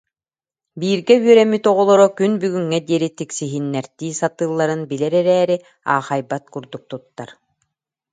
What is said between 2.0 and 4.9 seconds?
күн бүгүҥҥэ диэри тиксиһиннэртии сатыылларын